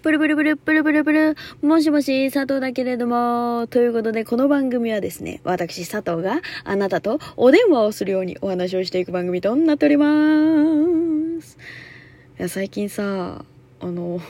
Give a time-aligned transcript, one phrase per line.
[0.00, 1.36] ブルブルブルブルブルブル。
[1.60, 3.66] もしもし、佐藤だけれども。
[3.68, 10.06] ということで、この番組はですね、私佐藤があなたとお電話をするようにお話をしていく番組となっておりま
[11.42, 11.58] す。
[12.38, 13.44] いや、最近さ、
[13.80, 14.20] あの、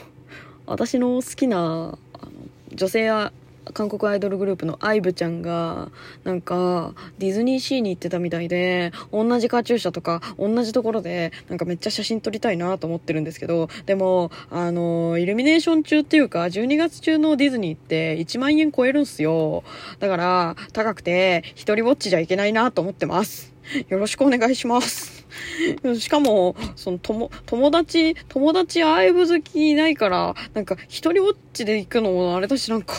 [0.65, 2.31] 私の好きな、あの、
[2.73, 3.31] 女性や
[3.73, 5.91] 韓国アイドルグループの IVE ちゃんが、
[6.23, 19.63] なんか、ディズニーシーに行ってたみたいで、同じカチューシャとか、同じところで、なんかめっちゃ写真撮りたいなと思ってるんですけど、でも、あの、イルミネーション中っていうか、12月中のディズニーって1万円超えるんすよ。
[19.99, 23.53] だから、高くて、一人ぼっちじゃいけないなと思ってます。
[23.87, 25.19] よろしくお願いします。
[25.99, 32.95] しかも、その、とも、友達、友達アイブ好きいないから、なんか、一人ぼっちで行くのもあれだし、なんか、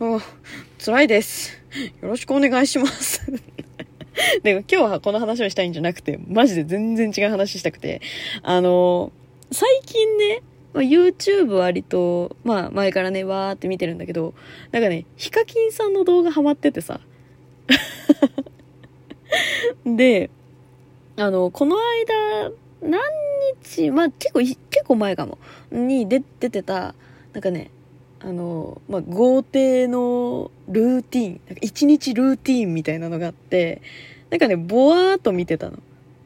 [0.00, 0.20] う
[0.78, 1.54] 辛いです。
[2.02, 3.22] よろしくお願いします。
[4.42, 8.02] で、今日はこの話をしたいんじゃなくて、マジで全然違う話したくて、
[8.42, 9.10] あの、
[9.50, 10.42] 最近ね、
[10.74, 14.34] まあ、YouTube 割と、まあ前からね、わーって見てるんだけど、
[14.70, 17.00] なんかね、ヒカキンさんの動画ハマっててさ。
[19.86, 20.28] で、
[21.16, 23.00] あの、この間、何
[23.64, 25.38] 日、まあ結構、結構前かも、
[25.70, 26.94] に出てた、
[27.32, 27.70] なんかね、
[28.26, 33.82] あの、まあ、豪邸のルーティン、なんか一日ルーティンみたいなのがあって、
[34.30, 35.78] なんかね、ぼわーっと見てたの。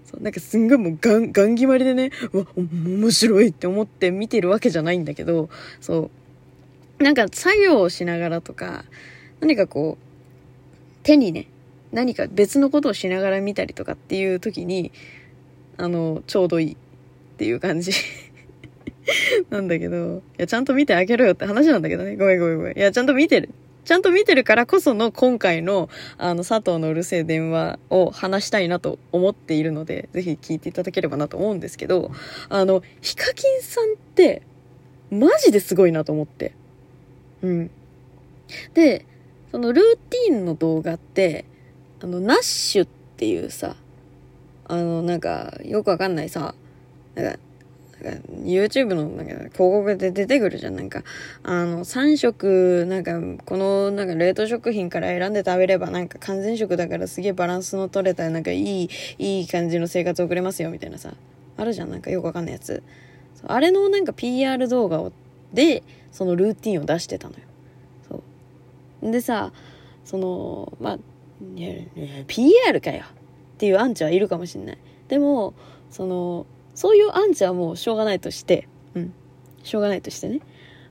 [0.06, 5.50] そうなんかすんごいもうガン、ガン決まりでね、うわ、面白いって思って見てるわけじゃないんだけど、
[5.82, 6.10] そ
[6.98, 7.04] う。
[7.04, 8.86] なんか作業をしながらとか、
[9.40, 10.04] 何かこう、
[11.02, 11.48] 手にね、
[11.92, 14.90] 何か別のことをしながら見たりとかっていう時に、
[15.76, 16.76] あの、ちょうどいいっ
[17.36, 17.92] ていう感じ。
[19.50, 22.16] なんだけど、いや、ちゃんと見てあげろよって話なんだけどね。
[22.16, 22.78] ごめんごめんごめん。
[22.78, 23.50] いや、ちゃんと見てる。
[23.84, 32.10] ちゃんと見てるからこその今回の、あの、佐藤のうるせえ電話を話したいなと思っているので、ぜひ聞いていただければなと思うんですけど、
[32.48, 34.42] あの、ヒカキンさんって、
[35.10, 36.52] マジですごいなと思って。
[37.42, 37.70] うん。
[38.74, 39.06] で、
[39.50, 41.44] そのルーティンの動画って、
[42.00, 43.76] あの、ナッシュっていうさ、
[44.66, 46.54] あの、なんか、よくわかんないさ、
[47.16, 47.40] なんか、なんか
[48.00, 50.76] YouTube のなんか広告で出てくるじゃん。
[50.76, 51.02] なんか、
[51.42, 58.88] あの、3食、なんか、この、なんか冷凍食品から選んで食べれば、なんか完全食だからすげえバランスの取れた、なんかいい、
[59.18, 61.14] いい感じの生活を送れますよ、みたいなさ。
[61.56, 61.90] あるじゃん。
[61.90, 62.82] なんかよくわかんないやつ。
[63.46, 65.12] あれのなんか PR 動画を、
[65.52, 65.82] で、
[66.12, 67.40] そのルーティンを出してたのよ。
[68.08, 68.22] そ
[69.02, 69.10] う。
[69.10, 69.52] でさ、
[70.04, 70.98] その、まあ、
[72.26, 74.78] PR かよっていうアンチはいるかもしんない。
[75.08, 75.54] でも、
[75.90, 76.46] その、
[76.80, 79.12] そういうアンチはもうしょうがないとして、うん。
[79.62, 80.40] しょうがないとしてね。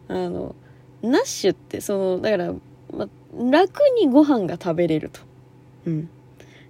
[0.07, 0.53] あの、
[1.01, 2.53] ナッシュって、その、だから、
[2.95, 3.09] ま、
[3.49, 5.21] 楽にご飯が食べれると。
[5.87, 6.09] うん。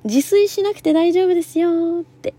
[0.06, 2.34] 自炊しなくて大丈夫ですよって。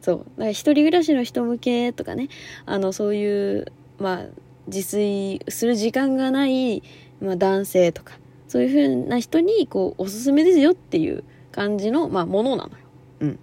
[0.00, 0.18] そう。
[0.18, 2.30] だから一人暮らしの人向けとかね。
[2.66, 3.66] あの、そういう、
[4.00, 4.26] まあ、
[4.66, 6.82] 自炊する時間がない、
[7.22, 12.76] まあ、男性とか、そういう風な人に、こう、おすすめですよっていう感じの、まあ、ものなのよ。
[13.20, 13.38] うん。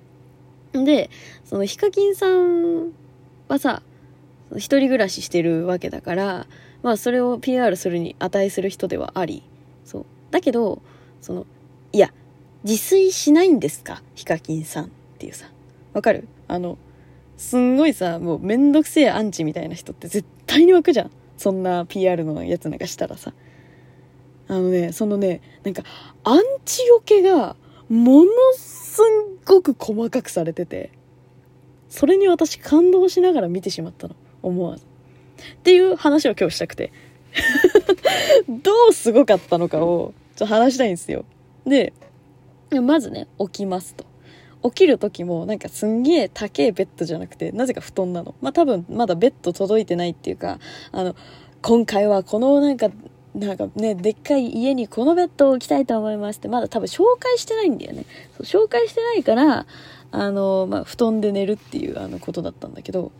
[0.73, 1.09] で、
[1.45, 2.91] そのヒカキンさん
[3.47, 3.81] はさ、
[4.55, 6.47] 一人暮らししてるわけだから、
[6.83, 9.43] まあそれを PR するに値する人ではあり、
[9.83, 10.05] そう。
[10.31, 10.81] だけど、
[11.21, 11.45] その、
[11.91, 12.13] いや、
[12.63, 14.01] 自炊しないんですか？
[14.15, 15.49] ヒカキンさんっていうさ。
[15.93, 16.27] わかる？
[16.47, 16.77] あの、
[17.37, 21.11] すんごいさ、もうめんどくせえアンチみたいな人って絶対に湧くじゃん。
[21.37, 23.33] そんな PR のやつなんかしたらさ。
[24.49, 25.83] あのね、そのね、なんか、
[26.23, 27.57] アンチよけが、
[27.89, 30.91] ものすんごく細かくされてて、
[31.89, 34.15] それに私感動しながら見てしまったの。
[34.41, 34.83] 思わず。
[34.83, 36.91] っていう話を今日したくて。
[38.49, 41.25] どうすごかったのかを、ちょっと話したいんですよ。
[41.65, 41.93] で、
[42.81, 44.05] まずね、起きますと。
[44.63, 48.35] 起きる時もなんかすんげえ高えベッドじゃなくて、なぜか布団なの。
[48.41, 50.59] まあ多分まだベッド届いてないっていうか、
[50.91, 51.15] あの、
[51.61, 52.89] 今回はこのなんか、
[53.35, 58.05] なんかね、でっかい家にこのベッドを置きたいと思いますって、まだ多分紹介してないんだよね。
[58.41, 59.65] そう紹介してないから、
[60.11, 63.11] あの、まあ、布団で寝るっていうあのことだったんだけど、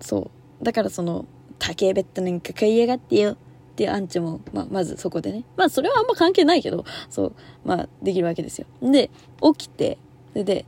[0.00, 0.64] そう。
[0.64, 1.26] だからその、
[1.58, 3.36] 高えベッドなんか買いやがってよっ
[3.76, 5.44] ていうアンチも、まあ、まずそこでね。
[5.56, 7.34] まあ、それはあんま関係ないけど、そう、
[7.64, 8.66] まあ、できるわけですよ。
[8.82, 9.10] で、
[9.42, 9.98] 起きて、
[10.34, 10.64] で、で、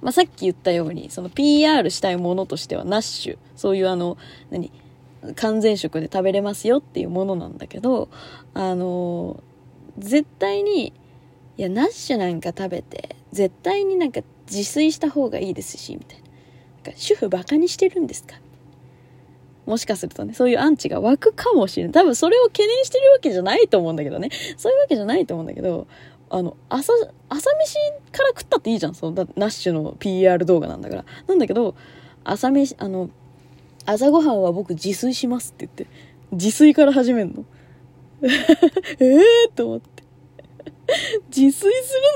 [0.00, 3.38] まあ、さっき言ったように、その PR したいものとしては、ナッシュ。
[3.56, 4.16] そういうあの、
[4.50, 4.70] 何？
[5.36, 8.08] 完全食で食べれますよっていうものなんだけど、
[8.54, 9.42] あの、
[9.98, 10.92] 絶対に、
[11.56, 16.24] いや、ナッシュなんか食べて、絶対になんか自炊した方がいいですし、みたいな。
[16.84, 18.36] なんか主婦バカにしてるんですか？
[19.66, 21.92] もしかするとね、そういうアンチが湧くかもしれない。
[21.92, 24.30] 多分それを懸念してるわけじゃないと思うんだけどね。
[24.56, 25.86] そういうわけじゃないと思うんだけど、
[26.30, 26.92] あの、朝、
[27.28, 27.76] 朝飯
[28.12, 28.94] から食ったっていいじゃん。
[28.94, 31.04] その、ナッシュの PR 動画なんだから。
[31.26, 31.74] なんだけど、
[32.24, 33.10] 朝飯、あの、
[33.90, 35.94] 朝ごはんは僕自炊しますって言って、
[36.32, 37.46] 自炊から始めんの。
[38.20, 38.26] え
[39.00, 40.02] えーと思って。
[41.34, 41.68] 自炊す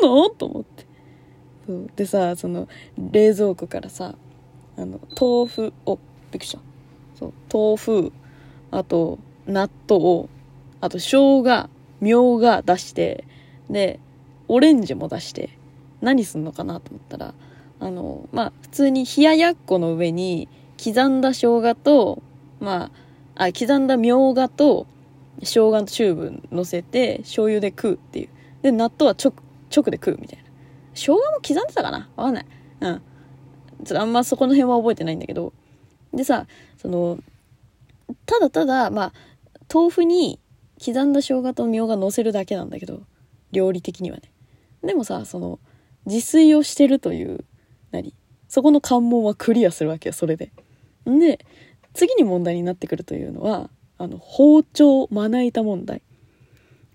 [0.02, 0.28] るの？
[0.28, 0.84] と思って。
[1.66, 4.16] そうでさ、その、冷蔵庫からさ、
[4.76, 6.00] あの、豆腐、お、びっ
[6.32, 6.58] くりした。
[7.14, 8.12] そう、豆腐、
[8.70, 10.28] あと、納豆、
[10.82, 11.70] あと、生姜、
[12.02, 13.24] みょうが出して、
[13.70, 13.98] で、
[14.46, 15.48] オレンジも出して、
[16.02, 17.34] 何すんのかなと思ったら、
[17.80, 20.50] あの、まあ、普通に冷ややっこの上に、
[20.82, 22.22] 刻んだ生姜と、
[22.58, 22.90] ま
[23.36, 24.86] あ、あ、刻んだみょうがと、
[25.40, 28.28] 生姜とチューブ乗せて、醤油で食うっていう。
[28.62, 29.32] で、納豆は直、
[29.74, 30.44] 直で食うみたいな。
[30.94, 32.10] 生姜も刻んでたかな？
[32.16, 32.46] わかんない。
[32.80, 32.94] うん。
[32.96, 33.02] ちょ
[33.84, 35.52] っとあんまそこの辺は覚えてないんだけど。
[36.12, 36.46] でさ、
[36.76, 37.18] その、
[38.26, 39.12] ただただ、まあ、
[39.72, 40.38] 豆腐に
[40.84, 43.02] 刻んだ生姜とみょうが乗せるだけなんだけど、
[43.52, 44.30] 料理的にはね。
[44.84, 45.58] でもさ、その、
[46.06, 47.44] 自炊をしてるという、
[47.92, 48.14] 何？
[48.48, 50.52] そこの関門はクリアするわけよ、それで。
[51.06, 51.44] で、
[51.94, 56.02] 次に問題になってくるというのは、あの、包丁まな板問題。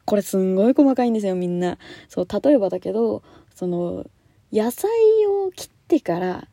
[0.06, 1.77] これすんごい細かいんですよ、みんな。
[2.07, 3.24] そう、例えばだけど、
[3.54, 4.06] その、
[4.51, 4.89] 野菜
[5.27, 6.48] を切ってから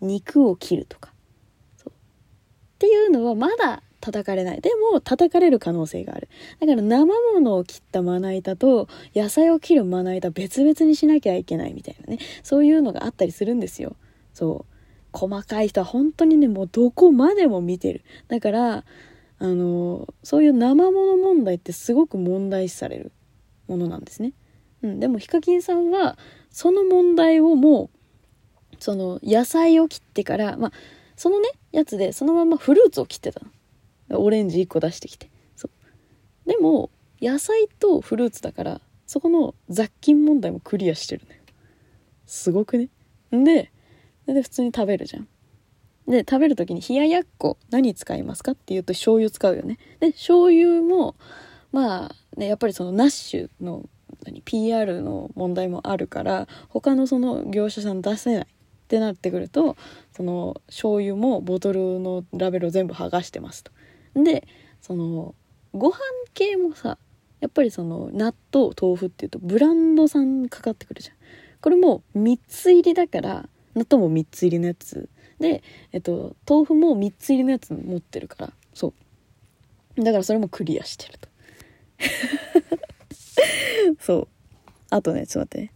[0.00, 1.12] 肉を切るとか。
[1.82, 4.60] っていうのはまだ叩かれない。
[4.60, 6.28] でも叩かれる可能性がある。
[6.58, 12.18] だから生物を切ったまな板と野菜を切るまな板別々にしなきゃいけないみたいなね。
[12.42, 13.94] そういうのがあったりするんですよ。
[14.34, 14.71] そう。
[15.12, 18.02] 細かい人は本当にね、もうどこまでも見てる。
[18.28, 18.84] だから、
[19.42, 23.10] あのそういう生もの問題ってすごく問題視される
[23.66, 24.34] ものなんですね。
[24.82, 26.16] うん、でもヒカキンさんは
[26.48, 27.90] その問題をも
[28.72, 30.72] うその野菜を切ってからまあ
[31.16, 34.20] そのねやつでそのままフルーツを切ってたの。
[34.20, 35.28] オレンジ1個出してきて。
[35.56, 35.68] そ
[36.46, 36.48] う。
[36.48, 41.40] でも野菜とフルーツだからそこの雑菌問題もクリアしてるのよ。
[42.26, 42.90] すごくね。
[43.32, 43.71] で
[44.26, 45.28] で普通に食べるじゃん
[46.06, 49.78] で、食べる時に冷ややっこ何使いますかっていうと醤油使うよね。
[50.00, 51.14] で、醤油も、
[51.70, 53.88] まあ、ね、やっぱりそのナッシュの
[54.24, 58.46] 何 PR の問題もあるから他のその業者さん出せないっ
[58.88, 59.76] てなってくると
[60.14, 63.72] その醤油もボトルのラベルを全部剥がしてますと。
[64.14, 64.46] で
[64.80, 65.34] その
[65.72, 65.98] ご飯
[66.34, 66.98] 系もさ
[67.40, 71.16] やっぱりその納豆豆腐っていうとブランド産かかってくるじゃん。
[71.60, 75.08] これも3つ入りだから納豆も3つ入りのやつ
[75.38, 78.94] で、えっと、豆腐も3つ入りのやつ持ってるから、そ
[79.96, 80.02] う。
[80.02, 81.28] だからそれもクリアしてると。
[84.00, 84.28] そう。
[84.90, 85.72] あとね、ちょっと待って。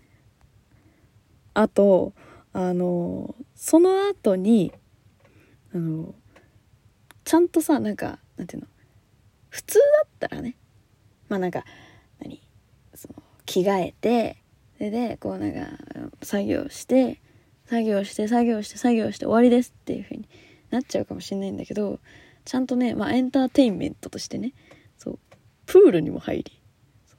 [1.54, 2.12] あと、
[2.52, 4.72] あの、その後に、
[5.74, 6.14] あの、
[7.24, 8.68] ちゃんとさ、なんか、なんていうの、
[9.48, 10.56] 普通だったらね、
[11.28, 11.64] まあなんか、
[12.20, 12.42] 何？
[12.94, 14.42] その、着替えて、
[14.76, 15.66] それで、こうなんか、
[16.22, 17.20] 作業して、
[17.66, 20.28] 作業して作業して作業して終わりですっていう風に
[20.70, 21.98] なっちゃうかもしれないんだけど
[22.44, 24.52] ちゃんとね、まあ、エンターテインメントとしてね
[24.96, 25.18] そう
[25.66, 26.62] プールにも入り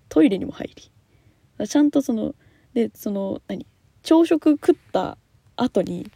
[0.10, 1.68] トイレにも入り。
[1.68, 2.36] ちゃんとその
[2.74, 3.66] でその何
[4.04, 5.18] 朝食食った
[5.56, 6.10] 後に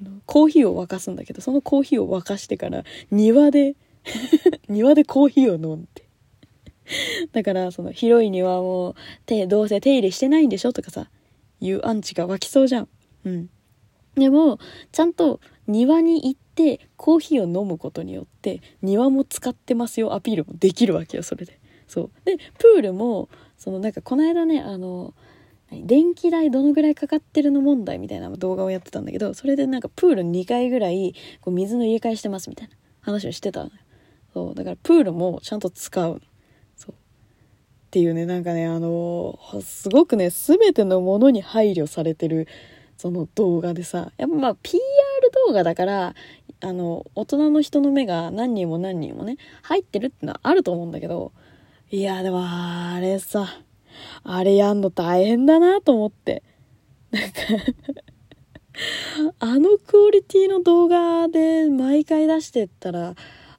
[0.00, 3.74] あのコーヒーを沸かすんだけどそのコーヒーを沸かしてから庭で
[4.68, 6.04] 庭でコーヒーを飲んで。
[7.32, 8.94] だからその広い庭を
[9.24, 11.08] 手どうせ手入れしてないんでしょとかさ
[11.60, 12.88] いうアンチが湧きそうじゃん。
[13.24, 13.50] うん。
[14.16, 14.58] でも、
[14.92, 21.58] ちゃんと庭に行ってコーヒーを飲むことによって庭も使ってますよアピールもできるわけよ、それで。
[21.88, 22.10] そう。
[22.24, 25.14] で、プールも、そのなんかこの間ね、あの、
[25.70, 33.68] 電気代どのぐらいかかってるの問題みたいな動画をやってたんだけど、それでなんかプール2回ぐらいこう水の入れ替えしてますみたいな話をしてた。
[34.32, 34.54] そう。
[34.54, 36.20] だからプールもちゃんと使う。
[36.76, 36.92] そう。
[36.92, 36.94] っ
[37.90, 42.46] ていうね、なんかね、あのすごくね、全てのものに配慮されてる
[42.96, 44.80] その動画でさやっぱまあ PR
[45.46, 46.14] 動画だから
[46.60, 51.32] あの大人の人の目が何人も何人もね入ってるってのはあると思うんだけど
[51.90, 53.46] いやでもあれさ
[54.22, 56.42] あれやんの大変だなと思って。
[57.10, 57.40] なんか
[59.38, 63.14] あのクオリティの動画で毎回出してったら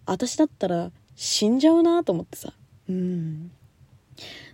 [0.06, 2.54] 私だったら死んじゃうなと思ってさ。
[2.90, 3.52] うん。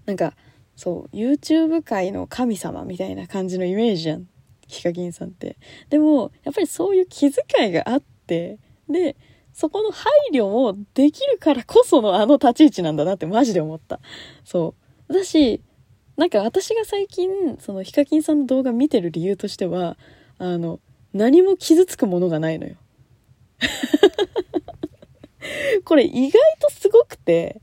[0.05, 0.33] なんか
[0.75, 4.27] そう YouTube 界の神様みたいな感じのイメージじゃん。
[4.71, 5.57] ヒカキンさんって。
[5.89, 8.57] でも、やっぱりそういう気遣いがあって、
[8.89, 9.15] で、
[9.53, 13.99] そこの配慮もできるからこそのあの立ち位置なんだなってマジで思った。
[14.45, 14.75] そ
[15.09, 15.13] う。
[15.13, 15.61] だし、
[16.17, 19.97] なんか私が最近、そのヒカキンさんの動画見てる理由としては、
[20.37, 20.79] あの、
[21.13, 22.75] 何も傷つくものがないのよ。
[25.83, 27.61] これ意外とすごくて、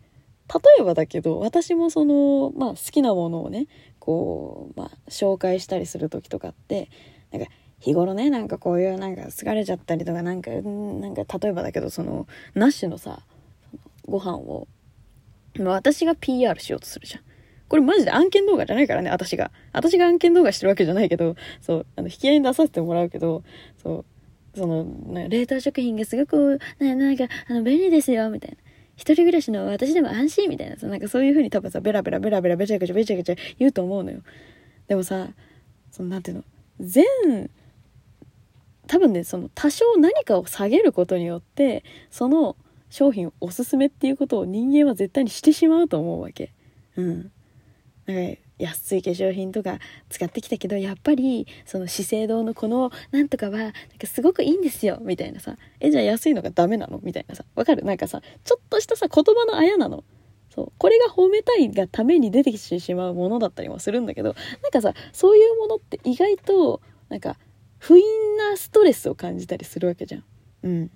[0.52, 3.66] 例えばだけど、私もその、まあ好きなものをね、
[4.08, 6.88] こう、まあ、紹介したりする時とかって
[7.30, 13.20] なんか日頃ねなんかこういうなんか疲れちゃったりとかなんかなんか例えばだけどそのナッシュのさ
[14.06, 14.66] ご飯を
[15.58, 17.20] ま私が PR しようとするじゃん
[17.68, 19.50] これマジで案件動画じゃないからね、私が。
[19.74, 23.42] 私が案件動画してるわけじゃないけど、そう、あの、引き合いに出させてもらうけど、
[23.82, 24.06] そ
[24.54, 24.86] う、その、
[25.28, 28.56] 冷凍食品がすごく、ななんか、あの、便利ですよ、みたいな。
[28.98, 34.22] 一人暮らしの私でも安心みたいなさ、なんかそういう風に多分さ、ベラベラベラベラベチャベチャベチャベチャ言うと思うのよ。
[34.88, 35.28] でもさ、
[35.92, 36.44] その、なんていうの、
[36.80, 37.04] 全、
[38.88, 42.56] 多分ね、その、多少何かを下げることによって、その
[42.90, 46.52] 商品をおすすめっていうことを人間は絶対にしてしまうと思うわけ。
[46.96, 47.30] うん。
[48.06, 55.56] なんか安い化粧品とか使ってきたけどやっぱりその資生堂のこのなんとかはなんかすごくいいんですよみたいなさ。
[55.80, 57.84] えじゃあ安いのがダメなのみたいなさわかる？
[57.84, 60.04] なんかさちょっとしたさ言葉のあやなの。
[60.54, 64.00] そうこれが褒めたいがために出てきてしまうものだったりもする？
[64.00, 67.36] んだけどなんかさそういうものって意外となんか
[67.78, 68.02] 不意
[68.36, 70.24] なストレスを感じたりするわけじゃん。
[70.64, 70.90] うん、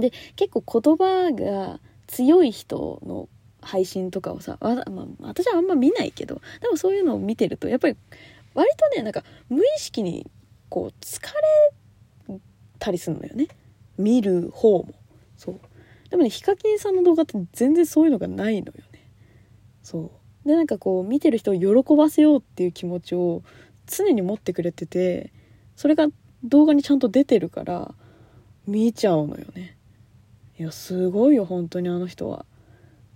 [0.00, 3.28] で結構言葉が強い人の
[3.68, 4.84] 配信とかをさまあ、
[5.20, 7.96] 私はあんま見ないけどでもそういうのを見てるとやっぱり
[8.54, 10.26] 割とねなんか無意識に
[10.70, 11.20] こう疲
[12.28, 12.40] れ
[12.78, 13.48] たりするのよね。
[13.98, 14.94] 見る方も。
[15.36, 15.60] そう。
[16.08, 19.10] でもねヒカキンさんの動画って全然そういうのがないのよね。
[19.82, 20.10] そ
[20.44, 20.48] う。
[20.48, 23.42] でなんかこう見てる人を喜ばせようっていう気持ちを
[23.86, 25.32] 常に持ってくれてて
[25.76, 26.08] それが
[26.42, 27.94] 動画にちゃんと出てるから
[28.66, 29.76] 見ちゃうのよね。
[30.58, 32.46] いやすごいよ本当にあの人は。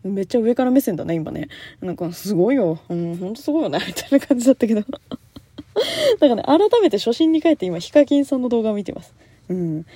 [0.05, 1.49] めっちゃ上から目線だね、今ね。
[1.81, 2.79] なんか、すごいよ。
[2.89, 3.79] うん、ほんとすごいよね。
[3.87, 4.81] みたいな感じだったけど。
[4.83, 4.97] だか
[6.29, 9.15] らね、改めて初心に帰って今、ヒカキンさんの動画を見てます。
[9.49, 9.87] うん。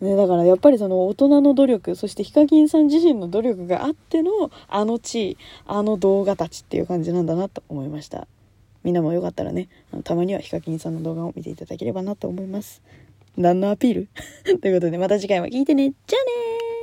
[0.00, 5.36] ね、だからやっぱりその大人の努力、そしてヒカキンさん自身の努力があっての、あの地位、
[5.66, 8.28] あの動画たちっていう感じなんだなと思いました。
[8.84, 12.82] みんなもよかったらね、あのたまにはヒカキンさんの動画を見ていただければなと思います。
[13.38, 14.08] 何のアピール？
[14.60, 15.94] ということで、また次回も聞いてね。
[16.06, 16.75] じゃあねー